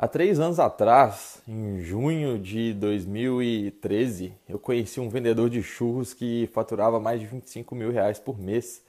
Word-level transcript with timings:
Há 0.00 0.06
três 0.06 0.38
anos 0.38 0.60
atrás, 0.60 1.42
em 1.48 1.80
junho 1.80 2.38
de 2.38 2.72
2013, 2.72 4.32
eu 4.48 4.56
conheci 4.56 5.00
um 5.00 5.08
vendedor 5.08 5.50
de 5.50 5.60
churros 5.60 6.14
que 6.14 6.48
faturava 6.52 7.00
mais 7.00 7.18
de 7.18 7.26
25 7.26 7.74
mil 7.74 7.90
reais 7.90 8.20
por 8.20 8.38
mês 8.38 8.80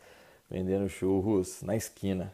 vendendo 0.48 0.88
churros 0.88 1.64
na 1.64 1.76
esquina. 1.76 2.32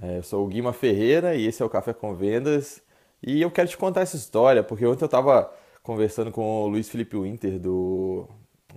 É, 0.00 0.18
eu 0.18 0.22
sou 0.22 0.44
o 0.44 0.48
Guima 0.48 0.72
Ferreira 0.72 1.34
e 1.34 1.44
esse 1.44 1.60
é 1.60 1.66
o 1.66 1.68
Café 1.68 1.92
com 1.92 2.14
Vendas. 2.14 2.80
E 3.20 3.42
eu 3.42 3.50
quero 3.50 3.68
te 3.68 3.76
contar 3.76 4.02
essa 4.02 4.14
história, 4.14 4.62
porque 4.62 4.86
ontem 4.86 5.02
eu 5.02 5.06
estava 5.06 5.52
conversando 5.82 6.30
com 6.30 6.62
o 6.62 6.68
Luiz 6.68 6.88
Felipe 6.88 7.16
Winter 7.16 7.58
do 7.58 8.28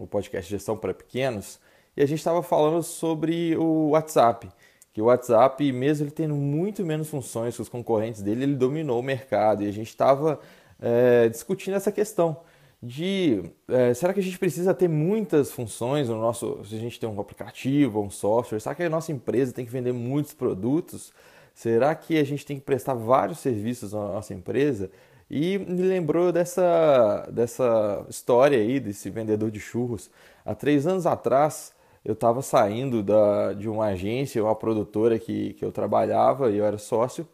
podcast 0.09 0.49
Gestão 0.49 0.75
para 0.75 0.95
Pequenos 0.95 1.59
e 1.95 2.01
a 2.01 2.07
gente 2.07 2.17
estava 2.17 2.41
falando 2.41 2.81
sobre 2.81 3.55
o 3.55 3.89
WhatsApp 3.89 4.49
que 4.97 5.01
o 5.01 5.05
WhatsApp, 5.05 5.71
mesmo 5.71 6.05
ele 6.05 6.11
tendo 6.11 6.33
muito 6.33 6.83
menos 6.83 7.07
funções 7.07 7.55
que 7.55 7.61
os 7.61 7.69
concorrentes 7.69 8.23
dele, 8.23 8.41
ele 8.41 8.55
dominou 8.55 8.99
o 8.99 9.03
mercado 9.03 9.61
e 9.61 9.67
a 9.67 9.71
gente 9.71 9.89
estava 9.89 10.39
é, 10.81 11.29
discutindo 11.29 11.75
essa 11.75 11.91
questão 11.91 12.37
de 12.81 13.43
é, 13.67 13.93
será 13.93 14.11
que 14.11 14.19
a 14.19 14.23
gente 14.23 14.39
precisa 14.39 14.73
ter 14.73 14.87
muitas 14.87 15.51
funções 15.51 16.09
no 16.09 16.19
nosso, 16.19 16.65
se 16.65 16.73
a 16.73 16.79
gente 16.79 16.99
tem 16.99 17.07
um 17.07 17.19
aplicativo, 17.19 18.01
um 18.01 18.09
software, 18.09 18.59
será 18.59 18.73
que 18.73 18.81
a 18.81 18.89
nossa 18.89 19.11
empresa 19.11 19.53
tem 19.53 19.63
que 19.63 19.71
vender 19.71 19.93
muitos 19.93 20.33
produtos? 20.33 21.13
Será 21.53 21.93
que 21.93 22.17
a 22.17 22.23
gente 22.23 22.43
tem 22.43 22.57
que 22.57 22.65
prestar 22.65 22.95
vários 22.95 23.37
serviços 23.37 23.93
na 23.93 23.99
nossa 23.99 24.33
empresa? 24.33 24.89
E 25.29 25.59
me 25.59 25.83
lembrou 25.83 26.31
dessa, 26.31 27.29
dessa 27.31 28.03
história 28.09 28.57
aí, 28.57 28.79
desse 28.79 29.11
vendedor 29.11 29.51
de 29.51 29.59
churros. 29.59 30.09
Há 30.43 30.55
três 30.55 30.87
anos 30.87 31.05
atrás, 31.05 31.71
eu 32.03 32.13
estava 32.13 32.41
saindo 32.41 33.03
da, 33.03 33.53
de 33.53 33.67
uma 33.67 33.87
agência, 33.87 34.43
uma 34.43 34.55
produtora 34.55 35.19
que, 35.19 35.53
que 35.53 35.63
eu 35.65 35.71
trabalhava 35.71 36.51
e 36.51 36.57
eu 36.57 36.65
era 36.65 36.77
sócio, 36.77 37.27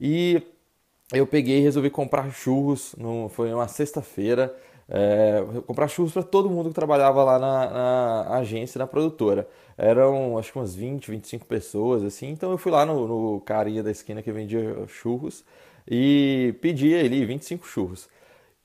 e 0.00 0.42
eu 1.12 1.26
peguei 1.26 1.58
e 1.58 1.62
resolvi 1.62 1.90
comprar 1.90 2.30
churros, 2.32 2.94
no, 2.96 3.28
foi 3.28 3.52
uma 3.52 3.68
sexta-feira, 3.68 4.54
é, 4.88 5.44
comprar 5.66 5.88
churros 5.88 6.12
para 6.12 6.22
todo 6.22 6.50
mundo 6.50 6.68
que 6.68 6.74
trabalhava 6.74 7.22
lá 7.24 7.38
na, 7.38 7.70
na, 7.70 8.38
agência, 8.38 8.78
na 8.78 8.86
produtora. 8.86 9.48
Eram 9.76 10.38
acho 10.38 10.52
que 10.52 10.58
umas 10.58 10.74
20, 10.74 11.10
25 11.10 11.46
pessoas, 11.46 12.02
assim, 12.04 12.30
então 12.30 12.50
eu 12.50 12.58
fui 12.58 12.72
lá 12.72 12.84
no, 12.84 13.06
no 13.06 13.40
carinha 13.40 13.82
da 13.82 13.90
esquina 13.90 14.22
que 14.22 14.32
vendia 14.32 14.86
churros 14.88 15.44
e 15.88 16.54
pedi 16.60 16.94
ali 16.94 17.24
25 17.24 17.66
churros 17.66 18.08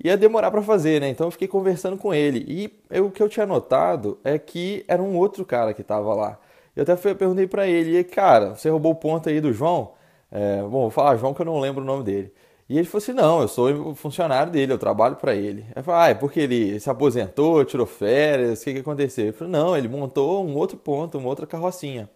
ia 0.03 0.17
demorar 0.17 0.51
para 0.51 0.61
fazer, 0.61 1.01
né? 1.01 1.09
Então 1.09 1.27
eu 1.27 1.31
fiquei 1.31 1.47
conversando 1.47 1.97
com 1.97 2.13
ele. 2.13 2.45
E 2.47 2.79
eu, 2.89 3.07
o 3.07 3.11
que 3.11 3.21
eu 3.21 3.29
tinha 3.29 3.45
notado 3.45 4.19
é 4.23 4.37
que 4.37 4.85
era 4.87 5.01
um 5.01 5.17
outro 5.17 5.45
cara 5.45 5.73
que 5.73 5.81
estava 5.81 6.13
lá. 6.13 6.39
Eu 6.75 6.83
até 6.83 6.95
fui, 6.95 7.15
perguntei 7.15 7.47
para 7.47 7.67
ele, 7.67 7.97
e 7.97 8.03
cara, 8.03 8.55
você 8.55 8.69
roubou 8.69 8.91
o 8.91 8.95
ponto 8.95 9.29
aí 9.29 9.41
do 9.41 9.51
João? 9.51 9.93
É, 10.31 10.61
bom, 10.61 10.69
vou 10.69 10.89
falar 10.91 11.15
João 11.17 11.33
que 11.33 11.41
eu 11.41 11.45
não 11.45 11.59
lembro 11.59 11.81
o 11.83 11.85
nome 11.85 12.03
dele. 12.03 12.31
E 12.69 12.77
ele 12.77 12.85
falou 12.85 13.01
assim: 13.01 13.13
não, 13.13 13.41
eu 13.41 13.47
sou 13.47 13.95
funcionário 13.95 14.51
dele, 14.51 14.73
eu 14.73 14.77
trabalho 14.77 15.15
para 15.15 15.33
ele. 15.35 15.65
Eu 15.75 15.83
falei: 15.83 16.01
ah, 16.01 16.09
é 16.09 16.13
porque 16.13 16.39
ele 16.41 16.79
se 16.79 16.89
aposentou, 16.89 17.63
tirou 17.65 17.85
férias, 17.85 18.61
o 18.61 18.63
que, 18.65 18.73
que 18.73 18.79
aconteceu? 18.79 19.25
Ele 19.25 19.33
falou: 19.33 19.51
não, 19.51 19.77
ele 19.77 19.87
montou 19.87 20.45
um 20.45 20.55
outro 20.55 20.77
ponto, 20.77 21.17
uma 21.17 21.29
outra 21.29 21.47
carrocinha. 21.47 22.09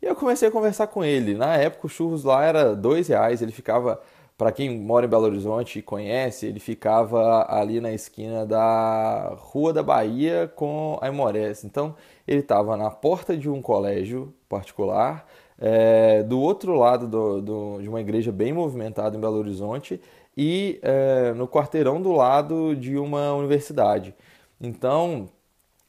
E 0.00 0.06
eu 0.06 0.14
comecei 0.14 0.48
a 0.48 0.50
conversar 0.50 0.86
com 0.86 1.04
ele. 1.04 1.34
Na 1.34 1.56
época 1.56 1.86
o 1.86 1.90
churros 1.90 2.24
lá 2.24 2.44
era 2.44 2.74
dois 2.76 3.08
reais, 3.08 3.42
ele 3.42 3.52
ficava 3.52 4.00
para 4.38 4.52
quem 4.52 4.70
mora 4.78 5.04
em 5.04 5.08
Belo 5.08 5.24
Horizonte 5.24 5.80
e 5.80 5.82
conhece, 5.82 6.46
ele 6.46 6.60
ficava 6.60 7.44
ali 7.52 7.80
na 7.80 7.92
esquina 7.92 8.46
da 8.46 9.34
Rua 9.36 9.72
da 9.72 9.82
Bahia 9.82 10.50
com 10.54 10.96
a 11.02 11.08
Imores. 11.08 11.64
Então, 11.64 11.96
ele 12.26 12.40
estava 12.40 12.76
na 12.76 12.88
porta 12.88 13.36
de 13.36 13.50
um 13.50 13.60
colégio 13.60 14.32
particular, 14.48 15.26
é, 15.58 16.22
do 16.22 16.40
outro 16.40 16.74
lado 16.76 17.08
do, 17.08 17.42
do, 17.42 17.82
de 17.82 17.88
uma 17.88 18.00
igreja 18.00 18.30
bem 18.30 18.52
movimentada 18.52 19.16
em 19.16 19.20
Belo 19.20 19.38
Horizonte 19.38 20.00
e 20.36 20.78
é, 20.82 21.32
no 21.32 21.48
quarteirão 21.48 22.00
do 22.00 22.12
lado 22.12 22.76
de 22.76 22.96
uma 22.96 23.34
universidade. 23.34 24.14
Então, 24.60 25.28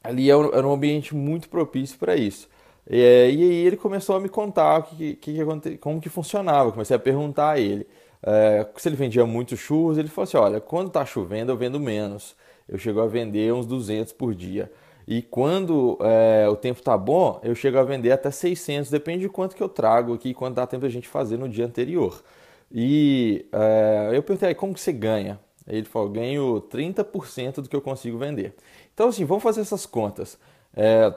ali 0.02 0.28
era 0.28 0.66
um 0.66 0.72
ambiente 0.72 1.14
muito 1.14 1.48
propício 1.48 1.96
para 1.98 2.16
isso. 2.16 2.48
É, 2.88 3.30
e 3.30 3.42
aí 3.42 3.66
ele 3.66 3.76
começou 3.76 4.16
a 4.16 4.20
me 4.20 4.28
contar 4.28 4.82
que, 4.82 5.14
que, 5.14 5.34
que, 5.34 5.78
como 5.78 6.00
que 6.00 6.08
funcionava. 6.08 6.72
comecei 6.72 6.96
a 6.96 6.98
perguntar 6.98 7.50
a 7.52 7.60
ele. 7.60 7.86
É, 8.22 8.66
se 8.76 8.88
ele 8.88 8.96
vendia 8.96 9.24
muitos 9.26 9.58
churros, 9.58 9.98
ele 9.98 10.08
falou 10.08 10.24
assim: 10.24 10.36
olha, 10.36 10.60
quando 10.60 10.88
está 10.88 11.04
chovendo 11.04 11.52
eu 11.52 11.56
vendo 11.56 11.80
menos. 11.80 12.36
Eu 12.68 12.78
chego 12.78 13.00
a 13.00 13.06
vender 13.06 13.52
uns 13.52 13.66
200 13.66 14.12
por 14.12 14.32
dia. 14.32 14.70
E 15.06 15.22
quando 15.22 15.98
é, 16.02 16.48
o 16.48 16.54
tempo 16.54 16.78
está 16.78 16.96
bom, 16.96 17.40
eu 17.42 17.52
chego 17.52 17.78
a 17.78 17.82
vender 17.82 18.12
até 18.12 18.30
600, 18.30 18.88
depende 18.90 19.22
de 19.22 19.28
quanto 19.28 19.56
que 19.56 19.62
eu 19.62 19.68
trago 19.68 20.14
aqui, 20.14 20.32
quanto 20.32 20.54
dá 20.54 20.66
tempo 20.68 20.86
a 20.86 20.88
gente 20.88 21.08
fazer 21.08 21.36
no 21.36 21.48
dia 21.48 21.66
anterior. 21.66 22.22
E 22.70 23.44
é, 23.52 24.10
eu 24.12 24.22
perguntei, 24.22 24.54
como 24.54 24.72
que 24.72 24.80
você 24.80 24.92
ganha? 24.92 25.40
Ele 25.66 25.84
falou, 25.84 26.08
ganho 26.10 26.60
30% 26.70 27.56
do 27.56 27.68
que 27.68 27.74
eu 27.74 27.80
consigo 27.80 28.18
vender. 28.18 28.54
Então, 28.94 29.08
assim, 29.08 29.24
vamos 29.24 29.42
fazer 29.42 29.62
essas 29.62 29.84
contas. 29.84 30.38
É, 30.74 31.12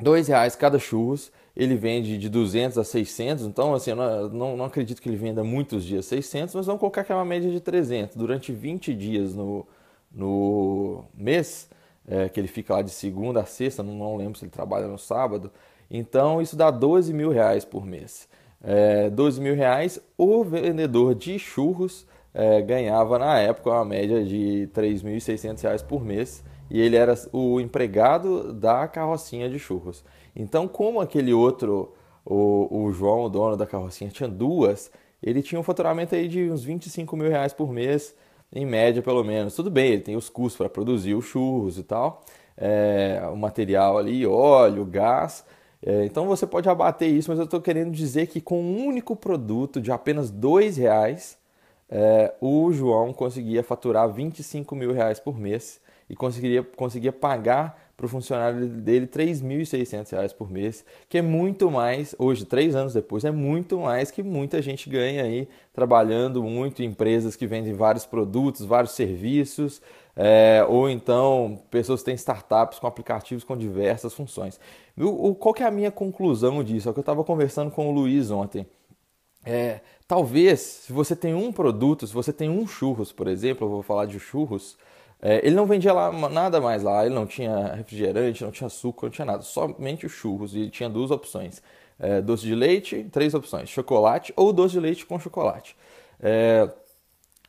dois 0.00 0.28
reais 0.28 0.56
cada 0.56 0.78
churros, 0.78 1.32
ele 1.56 1.76
vende 1.76 2.16
de 2.16 2.28
200 2.28 2.78
a 2.78 2.84
600, 2.84 3.44
então 3.44 3.74
assim, 3.74 3.92
não, 3.94 4.28
não, 4.28 4.56
não, 4.56 4.64
acredito 4.64 5.02
que 5.02 5.08
ele 5.08 5.16
venda 5.16 5.44
muitos 5.44 5.84
dias 5.84 6.06
600, 6.06 6.54
mas 6.54 6.66
vamos 6.66 6.80
colocar 6.80 7.04
que 7.04 7.12
é 7.12 7.14
uma 7.14 7.24
média 7.24 7.50
de 7.50 7.60
300. 7.60 8.16
Durante 8.16 8.52
20 8.52 8.94
dias 8.94 9.34
no, 9.34 9.66
no 10.10 11.04
mês, 11.14 11.68
é, 12.08 12.28
que 12.28 12.40
ele 12.40 12.48
fica 12.48 12.74
lá 12.74 12.82
de 12.82 12.90
segunda 12.90 13.40
a 13.40 13.44
sexta, 13.44 13.82
não, 13.82 13.94
não, 13.94 14.16
lembro 14.16 14.38
se 14.38 14.44
ele 14.44 14.50
trabalha 14.50 14.86
no 14.86 14.98
sábado, 14.98 15.50
então 15.90 16.40
isso 16.40 16.56
dá 16.56 16.70
12 16.70 17.12
mil 17.12 17.30
reais 17.30 17.64
por 17.64 17.84
mês. 17.84 18.28
É, 18.64 19.10
12 19.10 19.40
mil 19.40 19.54
reais, 19.54 20.00
o 20.16 20.42
vendedor 20.44 21.14
de 21.14 21.38
churros 21.38 22.06
é, 22.32 22.62
ganhava 22.62 23.18
na 23.18 23.38
época 23.38 23.70
uma 23.70 23.84
média 23.84 24.24
de 24.24 24.68
3.600 24.72 25.62
reais 25.62 25.82
por 25.82 26.02
mês, 26.02 26.42
e 26.72 26.80
ele 26.80 26.96
era 26.96 27.14
o 27.34 27.60
empregado 27.60 28.50
da 28.50 28.88
carrocinha 28.88 29.46
de 29.46 29.58
churros. 29.58 30.02
Então, 30.34 30.66
como 30.66 31.02
aquele 31.02 31.30
outro, 31.30 31.92
o, 32.24 32.84
o 32.84 32.92
João, 32.92 33.24
o 33.24 33.28
dono 33.28 33.58
da 33.58 33.66
carrocinha, 33.66 34.10
tinha 34.10 34.26
duas, 34.26 34.90
ele 35.22 35.42
tinha 35.42 35.60
um 35.60 35.62
faturamento 35.62 36.14
aí 36.14 36.26
de 36.26 36.50
uns 36.50 36.64
25 36.64 37.14
mil 37.14 37.28
reais 37.28 37.52
por 37.52 37.70
mês, 37.70 38.14
em 38.50 38.64
média 38.64 39.02
pelo 39.02 39.22
menos. 39.22 39.54
Tudo 39.54 39.70
bem, 39.70 39.92
ele 39.92 40.02
tem 40.02 40.16
os 40.16 40.30
custos 40.30 40.56
para 40.56 40.70
produzir 40.70 41.14
os 41.14 41.26
churros 41.26 41.76
e 41.76 41.82
tal, 41.82 42.24
é, 42.56 43.20
o 43.30 43.36
material 43.36 43.98
ali, 43.98 44.26
óleo, 44.26 44.86
gás. 44.86 45.44
É, 45.84 46.06
então 46.06 46.26
você 46.26 46.46
pode 46.46 46.70
abater 46.70 47.10
isso, 47.10 47.28
mas 47.28 47.38
eu 47.38 47.44
estou 47.44 47.60
querendo 47.60 47.90
dizer 47.90 48.28
que 48.28 48.40
com 48.40 48.62
um 48.62 48.86
único 48.86 49.14
produto 49.14 49.78
de 49.78 49.92
apenas 49.92 50.30
dois 50.30 50.78
reais, 50.78 51.36
é, 51.94 52.32
o 52.40 52.72
João 52.72 53.12
conseguia 53.12 53.62
faturar 53.62 54.10
25 54.10 54.74
mil 54.74 54.94
reais 54.94 55.20
por 55.20 55.38
mês 55.38 55.78
e 56.08 56.16
conseguiria, 56.16 56.62
conseguia 56.62 57.12
pagar 57.12 57.92
para 57.94 58.06
o 58.06 58.08
funcionário 58.08 58.66
dele 58.66 59.04
R$ 59.14 59.26
3.600 59.26 60.34
por 60.34 60.50
mês, 60.50 60.86
que 61.06 61.18
é 61.18 61.22
muito 61.22 61.70
mais, 61.70 62.16
hoje, 62.18 62.46
três 62.46 62.74
anos 62.74 62.94
depois, 62.94 63.24
é 63.24 63.30
muito 63.30 63.78
mais 63.78 64.10
que 64.10 64.22
muita 64.22 64.62
gente 64.62 64.88
ganha 64.88 65.22
aí 65.22 65.46
trabalhando 65.72 66.42
muito 66.42 66.82
em 66.82 66.86
empresas 66.86 67.36
que 67.36 67.46
vendem 67.46 67.74
vários 67.74 68.06
produtos, 68.06 68.64
vários 68.64 68.92
serviços, 68.92 69.82
é, 70.16 70.64
ou 70.66 70.88
então 70.88 71.62
pessoas 71.70 72.00
que 72.00 72.06
têm 72.06 72.14
startups 72.14 72.78
com 72.78 72.86
aplicativos 72.86 73.44
com 73.44 73.54
diversas 73.54 74.14
funções. 74.14 74.58
O, 74.98 75.28
o, 75.28 75.34
qual 75.34 75.52
que 75.52 75.62
é 75.62 75.66
a 75.66 75.70
minha 75.70 75.90
conclusão 75.90 76.64
disso? 76.64 76.88
É 76.88 76.90
o 76.90 76.94
que 76.94 77.00
eu 77.00 77.02
estava 77.02 77.22
conversando 77.22 77.70
com 77.70 77.88
o 77.88 77.92
Luiz 77.92 78.30
ontem. 78.30 78.66
É, 79.44 79.80
talvez, 80.06 80.60
se 80.60 80.92
você 80.92 81.16
tem 81.16 81.34
um 81.34 81.52
produto, 81.52 82.06
se 82.06 82.14
você 82.14 82.32
tem 82.32 82.48
um 82.48 82.66
churros, 82.66 83.12
por 83.12 83.26
exemplo, 83.26 83.66
eu 83.66 83.70
vou 83.70 83.82
falar 83.82 84.06
de 84.06 84.18
churros, 84.18 84.76
é, 85.20 85.44
ele 85.46 85.54
não 85.54 85.66
vendia 85.66 85.92
lá 85.92 86.10
nada 86.28 86.60
mais 86.60 86.82
lá, 86.82 87.06
ele 87.06 87.14
não 87.14 87.26
tinha 87.26 87.74
refrigerante, 87.74 88.42
não 88.42 88.50
tinha 88.50 88.66
açúcar, 88.66 89.06
não 89.06 89.10
tinha 89.12 89.24
nada, 89.24 89.42
somente 89.42 90.04
os 90.04 90.12
churros. 90.12 90.54
E 90.56 90.68
tinha 90.68 90.88
duas 90.88 91.10
opções: 91.12 91.62
é, 91.98 92.20
doce 92.20 92.44
de 92.44 92.54
leite, 92.54 93.06
três 93.12 93.32
opções: 93.32 93.68
chocolate 93.68 94.32
ou 94.36 94.52
doce 94.52 94.72
de 94.72 94.80
leite 94.80 95.06
com 95.06 95.18
chocolate. 95.20 95.76
É, 96.20 96.68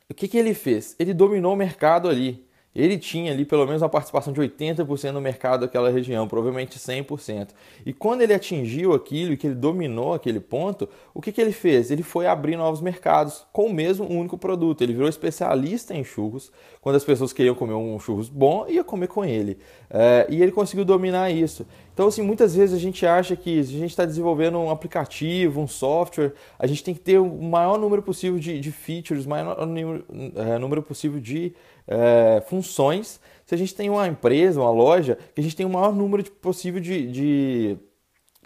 o 0.08 0.14
que, 0.14 0.28
que 0.28 0.38
ele 0.38 0.54
fez? 0.54 0.94
Ele 0.98 1.12
dominou 1.12 1.52
o 1.52 1.56
mercado 1.56 2.08
ali 2.08 2.46
ele 2.74 2.98
tinha 2.98 3.32
ali 3.32 3.44
pelo 3.44 3.64
menos 3.66 3.82
uma 3.82 3.88
participação 3.88 4.32
de 4.32 4.40
80% 4.40 5.12
no 5.12 5.20
mercado 5.20 5.60
daquela 5.60 5.90
região, 5.90 6.26
provavelmente 6.26 6.78
100%. 6.78 7.50
E 7.86 7.92
quando 7.92 8.22
ele 8.22 8.34
atingiu 8.34 8.92
aquilo 8.92 9.32
e 9.32 9.36
que 9.36 9.46
ele 9.46 9.54
dominou 9.54 10.12
aquele 10.12 10.40
ponto, 10.40 10.88
o 11.12 11.20
que, 11.20 11.30
que 11.30 11.40
ele 11.40 11.52
fez? 11.52 11.90
Ele 11.90 12.02
foi 12.02 12.26
abrir 12.26 12.56
novos 12.56 12.80
mercados 12.80 13.46
com 13.52 13.66
o 13.66 13.72
mesmo 13.72 14.10
único 14.10 14.36
produto. 14.36 14.82
Ele 14.82 14.92
virou 14.92 15.08
especialista 15.08 15.94
em 15.94 16.02
churros. 16.02 16.50
Quando 16.80 16.96
as 16.96 17.04
pessoas 17.04 17.32
queriam 17.32 17.54
comer 17.54 17.74
um 17.74 17.98
churros 18.00 18.28
bom, 18.28 18.66
ia 18.68 18.82
comer 18.82 19.06
com 19.06 19.24
ele. 19.24 19.58
É, 19.88 20.26
e 20.28 20.42
ele 20.42 20.50
conseguiu 20.50 20.84
dominar 20.84 21.30
isso. 21.30 21.66
Então, 21.94 22.08
assim, 22.08 22.22
muitas 22.22 22.56
vezes 22.56 22.74
a 22.74 22.78
gente 22.78 23.06
acha 23.06 23.36
que 23.36 23.62
se 23.62 23.76
a 23.76 23.78
gente 23.78 23.90
está 23.90 24.04
desenvolvendo 24.04 24.58
um 24.58 24.68
aplicativo, 24.68 25.60
um 25.60 25.68
software, 25.68 26.32
a 26.58 26.66
gente 26.66 26.82
tem 26.82 26.92
que 26.92 26.98
ter 26.98 27.18
o 27.18 27.40
maior 27.40 27.78
número 27.78 28.02
possível 28.02 28.36
de, 28.36 28.58
de 28.58 28.72
features, 28.72 29.24
o 29.24 29.28
maior 29.28 29.64
número, 29.64 30.04
é, 30.34 30.58
número 30.58 30.82
possível 30.82 31.20
de 31.20 31.54
é, 31.86 32.42
funções. 32.48 33.20
Se 33.46 33.54
a 33.54 33.58
gente 33.58 33.76
tem 33.76 33.90
uma 33.90 34.08
empresa, 34.08 34.60
uma 34.60 34.72
loja, 34.72 35.16
que 35.36 35.40
a 35.40 35.44
gente 35.44 35.54
tem 35.54 35.64
o 35.64 35.70
maior 35.70 35.94
número 35.94 36.28
possível 36.32 36.80
de, 36.80 37.06
de, 37.06 37.78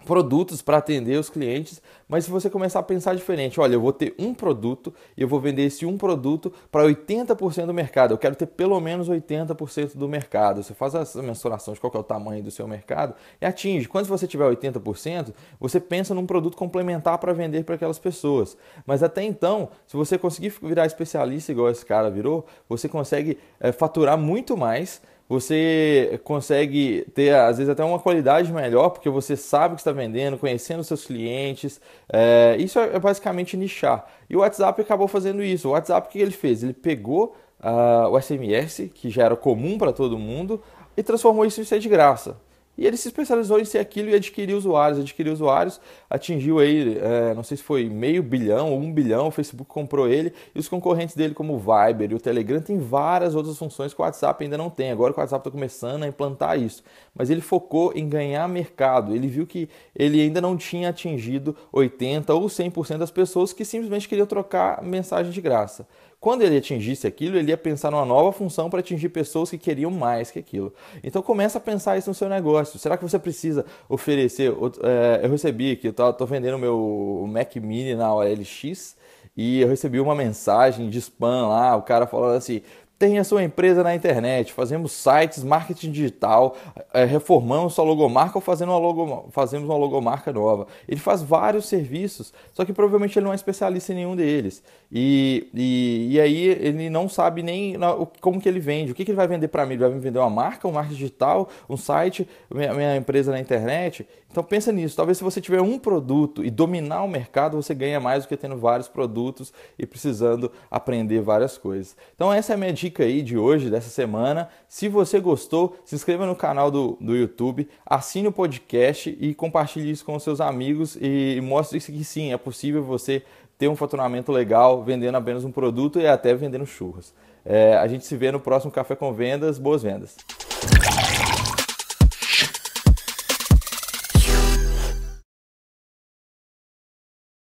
produtos 0.05 0.61
para 0.61 0.77
atender 0.77 1.19
os 1.19 1.29
clientes, 1.29 1.81
mas 2.07 2.25
se 2.25 2.31
você 2.31 2.49
começar 2.49 2.79
a 2.79 2.83
pensar 2.83 3.15
diferente, 3.15 3.59
olha, 3.59 3.75
eu 3.75 3.81
vou 3.81 3.93
ter 3.93 4.15
um 4.17 4.33
produto 4.33 4.93
e 5.15 5.21
eu 5.21 5.27
vou 5.27 5.39
vender 5.39 5.63
esse 5.63 5.85
um 5.85 5.97
produto 5.97 6.51
para 6.71 6.83
80% 6.83 7.65
do 7.65 7.73
mercado, 7.73 8.13
eu 8.13 8.17
quero 8.17 8.35
ter 8.35 8.47
pelo 8.47 8.79
menos 8.79 9.09
80% 9.09 9.95
do 9.95 10.07
mercado. 10.07 10.63
Você 10.63 10.73
faz 10.73 10.95
essa 10.95 11.21
mensuração 11.21 11.73
de 11.73 11.79
qual 11.79 11.91
é 11.93 11.97
o 11.97 12.03
tamanho 12.03 12.43
do 12.43 12.51
seu 12.51 12.67
mercado 12.67 13.13
e 13.41 13.45
atinge. 13.45 13.87
Quando 13.87 14.07
você 14.07 14.27
tiver 14.27 14.49
80%, 14.49 15.33
você 15.59 15.79
pensa 15.79 16.13
num 16.13 16.25
produto 16.25 16.57
complementar 16.57 17.17
para 17.17 17.33
vender 17.33 17.63
para 17.63 17.75
aquelas 17.75 17.99
pessoas. 17.99 18.57
Mas 18.85 19.03
até 19.03 19.23
então, 19.23 19.69
se 19.85 19.95
você 19.95 20.17
conseguir 20.17 20.53
virar 20.61 20.85
especialista 20.85 21.51
igual 21.51 21.69
esse 21.69 21.85
cara 21.85 22.09
virou, 22.09 22.45
você 22.67 22.87
consegue 22.87 23.37
é, 23.59 23.71
faturar 23.71 24.17
muito 24.17 24.57
mais 24.57 25.01
você 25.29 26.19
consegue 26.23 27.05
ter, 27.13 27.35
às 27.35 27.59
vezes, 27.59 27.69
até 27.69 27.83
uma 27.83 27.99
qualidade 27.99 28.51
melhor, 28.51 28.89
porque 28.89 29.07
você 29.11 29.37
sabe 29.37 29.73
o 29.73 29.75
que 29.75 29.81
está 29.81 29.91
vendendo, 29.91 30.39
conhecendo 30.39 30.83
seus 30.83 31.05
clientes. 31.05 31.79
É, 32.11 32.57
isso 32.57 32.79
é, 32.79 32.95
é 32.95 32.99
basicamente 32.99 33.55
nichar. 33.55 34.07
E 34.27 34.35
o 34.35 34.39
WhatsApp 34.39 34.81
acabou 34.81 35.07
fazendo 35.07 35.43
isso. 35.43 35.69
O 35.69 35.71
WhatsApp, 35.73 36.07
o 36.07 36.11
que 36.11 36.17
ele 36.17 36.31
fez? 36.31 36.63
Ele 36.63 36.73
pegou 36.73 37.35
uh, 37.63 38.09
o 38.09 38.19
SMS, 38.19 38.89
que 38.91 39.11
já 39.11 39.25
era 39.25 39.35
comum 39.35 39.77
para 39.77 39.93
todo 39.93 40.17
mundo, 40.17 40.63
e 40.97 41.03
transformou 41.03 41.45
isso 41.45 41.61
em 41.61 41.63
ser 41.63 41.77
de 41.77 41.87
graça. 41.87 42.35
E 42.79 42.87
ele 42.87 42.95
se 42.95 43.09
especializou 43.09 43.59
em 43.59 43.65
ser 43.65 43.79
aquilo 43.79 44.09
e 44.09 44.15
adquirir 44.15 44.55
usuários, 44.55 45.01
adquirir 45.01 45.29
usuários, 45.31 45.81
atingiu 46.09 46.59
aí, 46.59 46.97
é, 46.97 47.33
não 47.33 47.43
sei 47.43 47.57
se 47.57 47.63
foi 47.63 47.89
meio 47.89 48.23
bilhão 48.23 48.71
ou 48.71 48.79
um 48.79 48.89
bilhão, 48.89 49.27
o 49.27 49.31
Facebook 49.31 49.69
comprou 49.69 50.07
ele, 50.07 50.31
e 50.55 50.59
os 50.59 50.69
concorrentes 50.69 51.13
dele, 51.13 51.33
como 51.33 51.55
o 51.55 51.59
Viber 51.59 52.09
e 52.09 52.15
o 52.15 52.19
Telegram, 52.21 52.61
tem 52.61 52.77
várias 52.79 53.35
outras 53.35 53.57
funções 53.57 53.93
que 53.93 53.99
o 54.01 54.05
WhatsApp 54.05 54.41
ainda 54.41 54.57
não 54.57 54.69
tem. 54.69 54.91
Agora 54.91 55.11
o 55.11 55.19
WhatsApp 55.19 55.41
está 55.41 55.51
começando 55.51 56.03
a 56.03 56.07
implantar 56.07 56.57
isso. 56.57 56.81
Mas 57.13 57.29
ele 57.29 57.41
focou 57.41 57.91
em 57.93 58.07
ganhar 58.07 58.47
mercado, 58.47 59.13
ele 59.13 59.27
viu 59.27 59.45
que 59.45 59.67
ele 59.93 60.21
ainda 60.21 60.39
não 60.39 60.55
tinha 60.55 60.87
atingido 60.87 61.53
80% 61.73 62.29
ou 62.29 62.45
100% 62.45 62.97
das 62.97 63.11
pessoas 63.11 63.51
que 63.51 63.65
simplesmente 63.65 64.07
queriam 64.07 64.25
trocar 64.25 64.81
mensagem 64.81 65.33
de 65.33 65.41
graça. 65.41 65.85
Quando 66.19 66.41
ele 66.41 66.57
atingisse 66.57 67.07
aquilo, 67.07 67.37
ele 67.37 67.49
ia 67.49 67.57
pensar 67.57 67.91
numa 67.91 68.05
nova 68.05 68.33
função 68.33 68.69
para 68.69 68.81
atingir 68.81 69.07
pessoas 69.07 69.49
que 69.49 69.57
queriam 69.57 69.89
mais 69.89 70.29
que 70.29 70.37
aquilo. 70.37 70.73
Então 71.01 71.21
começa 71.21 71.57
a 71.57 71.61
pensar 71.61 71.97
isso 71.97 72.09
no 72.09 72.13
seu 72.13 72.27
negócio. 72.27 72.77
Será 72.77 72.97
que 72.97 73.03
você 73.03 73.17
precisa 73.17 73.65
oferecer? 73.87 74.51
É, 74.83 75.25
eu 75.25 75.31
recebi 75.31 75.71
aqui, 75.71 75.87
eu 75.87 75.91
estou 75.91 76.27
vendendo 76.27 76.59
meu 76.59 77.25
Mac 77.31 77.55
Mini 77.55 77.95
na 77.95 78.13
OLX 78.13 78.97
e 79.37 79.61
eu 79.61 79.69
recebi 79.69 80.01
uma 80.01 80.13
mensagem 80.13 80.89
de 80.89 80.97
spam 80.97 81.47
lá, 81.47 81.73
o 81.77 81.83
cara 81.83 82.05
falando 82.05 82.35
assim, 82.35 82.61
Tenha 82.99 83.23
sua 83.23 83.41
empresa 83.41 83.81
na 83.81 83.95
internet, 83.95 84.51
fazemos 84.51 84.91
sites, 84.91 85.41
marketing 85.41 85.89
digital, 85.89 86.57
é, 86.93 87.05
reformamos 87.05 87.73
sua 87.73 87.85
logomarca 87.85 88.37
ou 88.37 88.41
fazendo 88.41 88.73
uma 88.73 88.77
logo, 88.77 89.29
fazemos 89.31 89.69
uma 89.69 89.77
logomarca 89.77 90.33
nova. 90.33 90.67
Ele 90.85 90.99
faz 90.99 91.21
vários 91.23 91.65
serviços, 91.65 92.33
só 92.51 92.65
que 92.65 92.73
provavelmente 92.73 93.17
ele 93.17 93.23
não 93.23 93.31
é 93.31 93.35
especialista 93.35 93.93
em 93.93 93.95
nenhum 93.95 94.17
deles. 94.17 94.61
E, 94.91 95.47
e, 95.53 96.09
e 96.11 96.19
aí 96.19 96.43
ele 96.47 96.89
não 96.89 97.07
sabe 97.07 97.41
nem 97.41 97.77
como 98.19 98.41
que 98.41 98.49
ele 98.49 98.59
vende, 98.59 98.91
o 98.91 98.95
que, 98.95 99.05
que 99.05 99.11
ele 99.11 99.15
vai 99.15 99.29
vender 99.29 99.47
para 99.47 99.65
mim. 99.65 99.75
Ele 99.75 99.83
vai 99.83 99.91
me 99.91 99.99
vender 99.99 100.19
uma 100.19 100.29
marca, 100.29 100.67
um 100.67 100.71
marketing 100.73 100.97
digital, 100.97 101.47
um 101.69 101.77
site, 101.77 102.27
minha, 102.53 102.73
minha 102.73 102.97
empresa 102.97 103.31
na 103.31 103.39
internet. 103.39 104.05
Então 104.29 104.43
pensa 104.43 104.71
nisso, 104.71 104.95
talvez 104.95 105.17
se 105.17 105.23
você 105.23 105.39
tiver 105.39 105.61
um 105.61 105.79
produto 105.79 106.45
e 106.45 106.51
dominar 106.51 107.03
o 107.03 107.07
mercado, 107.07 107.55
você 107.55 107.73
ganha 107.73 107.99
mais 107.99 108.23
do 108.23 108.27
que 108.27 108.37
tendo 108.37 108.57
vários 108.57 108.87
produtos 108.87 109.51
e 109.77 109.85
precisando 109.85 110.51
aprender 110.69 111.21
várias 111.21 111.57
coisas. 111.57 111.95
Então 112.13 112.31
essa 112.31 112.53
é 112.53 112.55
a 112.55 112.57
minha 112.57 112.73
dica 112.73 112.88
aí 112.97 113.21
de 113.21 113.37
hoje, 113.37 113.69
dessa 113.69 113.89
semana. 113.89 114.49
Se 114.67 114.89
você 114.89 115.19
gostou, 115.19 115.77
se 115.85 115.95
inscreva 115.95 116.25
no 116.25 116.35
canal 116.35 116.71
do, 116.71 116.97
do 116.99 117.15
YouTube, 117.15 117.67
assine 117.85 118.27
o 118.27 118.31
podcast 118.31 119.15
e 119.19 119.33
compartilhe 119.33 119.91
isso 119.91 120.03
com 120.03 120.17
seus 120.19 120.41
amigos 120.41 120.97
e 120.99 121.39
mostre 121.41 121.79
que 121.79 122.03
sim, 122.03 122.33
é 122.33 122.37
possível 122.37 122.83
você 122.83 123.23
ter 123.57 123.67
um 123.67 123.75
faturamento 123.75 124.31
legal 124.31 124.83
vendendo 124.83 125.15
apenas 125.15 125.43
um 125.43 125.51
produto 125.51 125.99
e 125.99 126.07
até 126.07 126.33
vendendo 126.33 126.65
churros. 126.65 127.13
É, 127.45 127.75
a 127.75 127.87
gente 127.87 128.05
se 128.05 128.15
vê 128.15 128.31
no 128.31 128.39
próximo 128.39 128.71
Café 128.71 128.95
com 128.95 129.13
Vendas. 129.13 129.59
Boas 129.59 129.83
vendas! 129.83 130.15